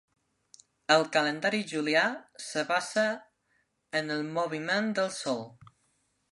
[0.95, 2.07] El calendari julià
[2.41, 3.05] es basa
[4.03, 5.49] en el moviment del Sol.